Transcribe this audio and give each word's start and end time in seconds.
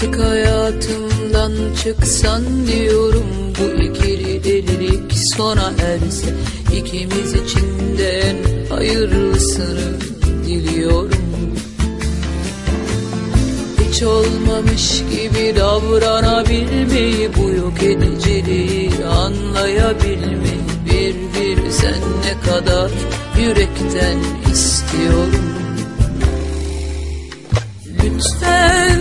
Artık 0.00 0.18
hayatımdan 0.20 1.52
çıksan 1.84 2.66
diyorum 2.66 3.26
Bu 3.58 3.82
ikili 3.82 4.44
delilik 4.44 5.12
sona 5.12 5.72
erse 5.82 6.34
ikimiz 6.76 7.34
içinden 7.34 8.36
hayırlısını 8.68 10.00
diliyorum 10.46 11.19
Olmamış 14.02 15.02
gibi 15.10 15.56
davranabilmeyi 15.56 17.30
Bu 17.36 17.50
yok 17.50 17.82
ediciliği 17.82 18.90
anlayabilmeyi. 19.04 20.60
Bir 20.86 21.14
bir 21.14 21.70
sen 21.70 22.00
ne 22.24 22.50
kadar 22.50 22.90
yürekten 23.38 24.18
istiyorum. 24.52 25.34
Lütfen 27.86 29.00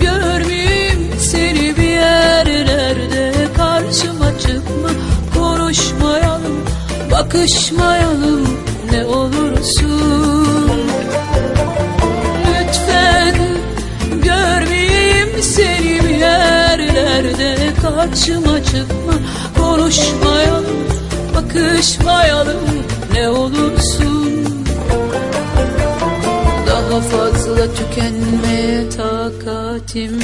görmeyeyim 0.00 1.08
seni 1.18 1.76
bir 1.76 1.82
yerlerde. 1.82 3.32
Karşıma 3.56 4.38
çıkma 4.38 4.90
konuşmayalım 5.34 6.62
Bakışmayalım 7.10 8.48
ne 8.92 9.04
olursun 9.06 10.41
Karşıma 18.12 18.64
çıkma 18.64 19.14
konuşmayalım 19.58 20.66
Bakışmayalım 21.34 22.60
ne 23.12 23.28
olursun. 23.28 24.46
Daha 26.66 27.00
fazla 27.00 27.74
tükenmeye 27.74 28.88
takatim 28.88 30.20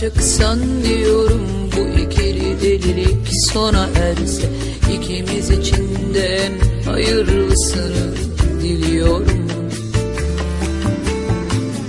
çıksan 0.00 0.58
diyorum 0.84 1.70
Bu 1.76 2.00
ikili 2.00 2.60
delilik 2.60 3.28
sona 3.52 3.88
erse. 3.96 4.48
İkimiz 4.94 5.50
içinden 5.50 6.52
hayırlısını 6.84 8.14
diliyorum. 8.62 9.48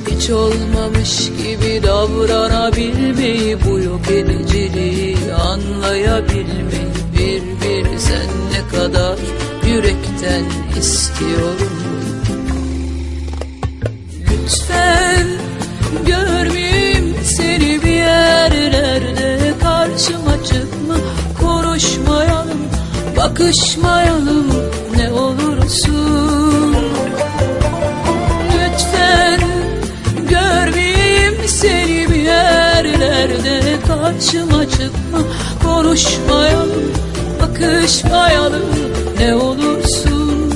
Hiç 0.09 0.30
olmamış 0.30 1.31
gibi 1.38 1.84
davranabilmeyi 1.84 3.58
Bu 3.66 3.80
yok 3.80 4.12
ediciliği 4.12 5.18
anlayabilmeyi. 5.34 6.94
Bir 7.18 7.42
bir 7.42 7.98
sen 7.98 8.28
ne 8.52 8.78
kadar 8.78 9.18
yürekten 9.68 10.44
istiyorum 10.80 11.82
Bakışmayalım 23.23 24.47
ne 24.97 25.11
olursun. 25.11 26.75
Lütfen 28.53 29.39
görmeyeyim 30.29 31.47
seni 31.47 32.09
bir 32.09 32.16
yerlerde 32.16 33.62
Karşıma 33.88 34.69
çıkma. 34.69 35.19
Konuşmayalım 35.63 36.94
Bakışmayalım 37.41 38.69
ne 39.19 39.35
olursun. 39.35 40.51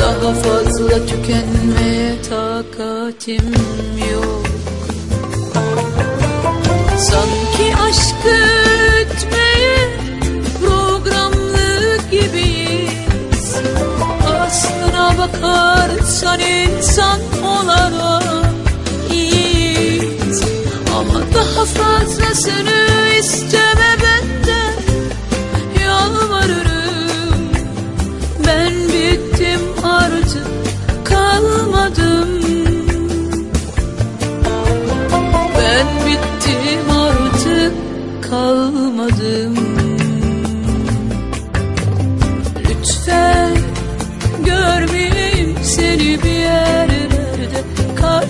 Daha 0.00 0.34
fazla 0.34 1.06
tükenmeye 1.06 2.22
takatim 2.22 3.54
yok 4.12 4.49
bakarsan 16.30 16.40
insan 16.40 17.20
olarak 17.42 18.54
iyiyiz 19.12 20.42
Ama 20.96 21.20
daha 21.34 21.64
fazlasını 21.64 22.86
isteme 23.18 23.96
benden 24.02 24.74
Yalvarırım. 25.84 27.50
Ben 28.46 28.72
bittim 28.88 29.60
artık 29.84 30.46
kalmadım. 31.04 32.28
Ben 35.58 35.86
bittim 36.06 36.90
artık 36.90 37.74
kalmadım 38.30 39.79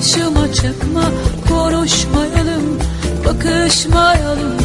Karşıma 0.00 0.52
çıkma 0.52 1.02
konuşmayalım 1.48 2.78
bakışmayalım 3.26 4.56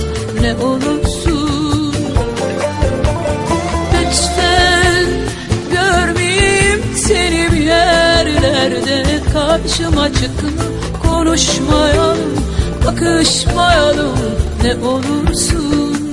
ne 0.41 0.55
olursun. 0.55 1.95
Lütfen 3.93 5.05
görmeyeyim 5.71 6.81
seni 6.95 7.51
bir 7.51 7.57
yerlerde. 7.57 9.05
Karşıma 9.33 10.13
çıkma 10.13 10.63
konuşmayalım 11.03 12.35
Bakışmayalım 12.85 14.17
ne 14.63 14.87
olursun 14.87 16.04